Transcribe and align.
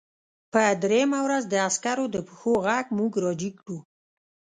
په 0.51 0.61
درېیمه 0.83 1.19
ورځ 1.25 1.43
د 1.47 1.53
عسکرو 1.67 2.05
د 2.11 2.17
پښو 2.27 2.53
غږ 2.65 2.85
موږ 2.97 3.11
راجګ 3.25 3.53
کړو 3.61 3.77